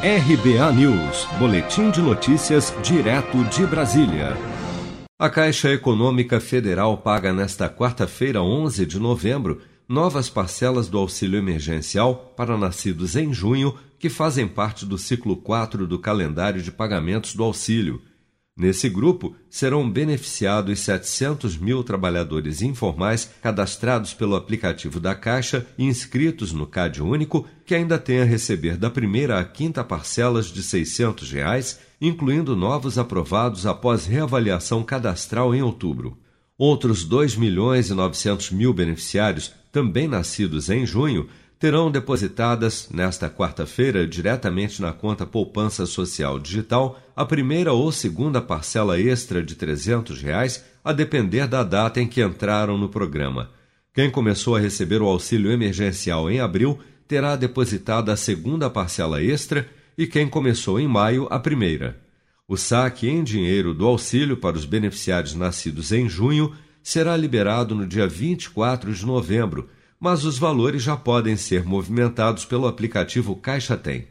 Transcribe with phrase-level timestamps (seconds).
[0.00, 4.36] RBA News, Boletim de Notícias, direto de Brasília.
[5.18, 12.32] A Caixa Econômica Federal paga nesta quarta-feira, 11 de novembro, novas parcelas do auxílio emergencial
[12.36, 17.42] para nascidos em junho que fazem parte do ciclo 4 do calendário de pagamentos do
[17.42, 18.00] auxílio.
[18.58, 26.52] Nesse grupo, serão beneficiados 700 mil trabalhadores informais cadastrados pelo aplicativo da Caixa e inscritos
[26.52, 31.30] no CAD Único, que ainda têm a receber da primeira à quinta parcelas de 600
[31.30, 36.18] reais, incluindo novos aprovados após reavaliação cadastral em outubro.
[36.58, 41.28] Outros 2 milhões e 900 mil beneficiários, também nascidos em junho,
[41.58, 48.98] terão depositadas nesta quarta-feira diretamente na conta Poupança Social Digital a primeira ou segunda parcela
[49.00, 53.50] extra de 300 reais, a depender da data em que entraram no programa.
[53.92, 59.68] Quem começou a receber o auxílio emergencial em abril terá depositada a segunda parcela extra
[59.96, 61.98] e quem começou em maio a primeira.
[62.46, 67.84] O saque em dinheiro do auxílio para os beneficiários nascidos em junho será liberado no
[67.84, 69.68] dia 24 de novembro
[70.00, 74.06] mas os valores já podem ser movimentados pelo aplicativo Caixa Tem.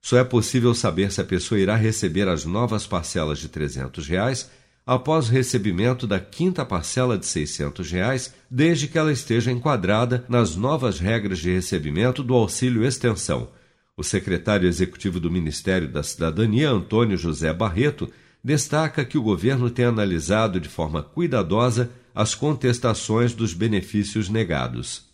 [0.00, 4.50] Só é possível saber se a pessoa irá receber as novas parcelas de 300 reais
[4.86, 10.56] após o recebimento da quinta parcela de 600 reais, desde que ela esteja enquadrada nas
[10.56, 13.50] novas regras de recebimento do auxílio extensão.
[13.96, 18.10] O secretário executivo do Ministério da Cidadania, Antônio José Barreto,
[18.42, 25.07] destaca que o governo tem analisado de forma cuidadosa as contestações dos benefícios negados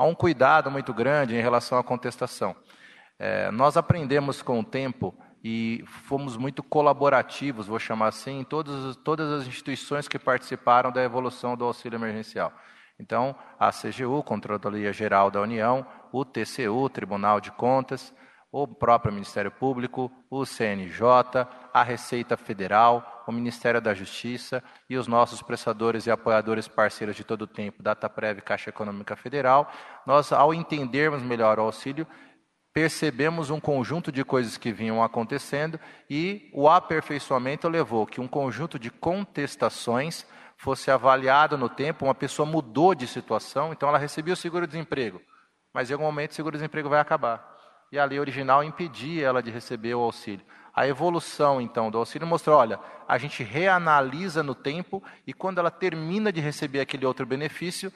[0.00, 2.56] há um cuidado muito grande em relação à contestação.
[3.18, 8.96] É, nós aprendemos com o tempo e fomos muito colaborativos, vou chamar assim, em todas,
[8.96, 12.50] todas as instituições que participaram da evolução do auxílio emergencial.
[12.98, 18.14] Então, a CGU, Controladoria Geral da União, o TCU, Tribunal de Contas,
[18.52, 25.06] o próprio Ministério Público, o CNJ, a Receita Federal, o Ministério da Justiça e os
[25.06, 29.70] nossos prestadores e apoiadores parceiros de todo o tempo, Dataprev e Caixa Econômica Federal,
[30.04, 32.06] nós, ao entendermos melhor o auxílio,
[32.72, 38.78] percebemos um conjunto de coisas que vinham acontecendo e o aperfeiçoamento levou que um conjunto
[38.78, 40.26] de contestações
[40.56, 45.20] fosse avaliado no tempo, uma pessoa mudou de situação, então ela recebia o seguro-desemprego,
[45.72, 47.49] mas em algum momento o seguro-desemprego vai acabar
[47.92, 50.44] e a lei original impedia ela de receber o auxílio.
[50.74, 55.70] A evolução, então, do auxílio mostrou: olha, a gente reanalisa no tempo e quando ela
[55.70, 57.92] termina de receber aquele outro benefício,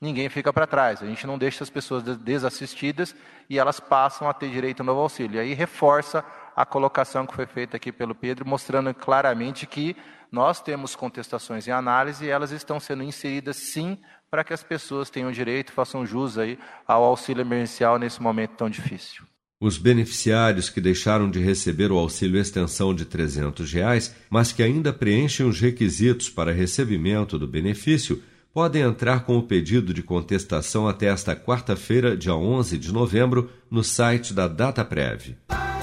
[0.00, 1.02] ninguém fica para trás.
[1.02, 3.14] A gente não deixa as pessoas desassistidas
[3.48, 5.36] e elas passam a ter direito ao novo auxílio.
[5.36, 6.24] E aí reforça
[6.54, 9.96] a colocação que foi feita aqui pelo Pedro, mostrando claramente que
[10.30, 13.98] nós temos contestações em análise e elas estão sendo inseridas sim
[14.30, 18.70] para que as pessoas tenham direito, façam jus aí ao auxílio emergencial nesse momento tão
[18.70, 19.29] difícil.
[19.62, 24.90] Os beneficiários que deixaram de receber o auxílio extensão de 300 reais, mas que ainda
[24.90, 28.22] preenchem os requisitos para recebimento do benefício,
[28.54, 33.84] podem entrar com o pedido de contestação até esta quarta-feira, dia 11 de novembro, no
[33.84, 35.36] site da DataPrev.